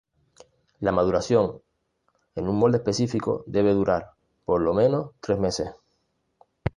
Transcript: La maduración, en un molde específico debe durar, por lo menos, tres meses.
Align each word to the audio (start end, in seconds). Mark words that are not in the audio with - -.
La 0.79 0.91
maduración, 0.91 1.61
en 2.33 2.47
un 2.47 2.57
molde 2.57 2.79
específico 2.79 3.43
debe 3.45 3.71
durar, 3.75 4.13
por 4.45 4.59
lo 4.63 4.73
menos, 4.73 5.11
tres 5.21 5.37
meses. 5.37 5.75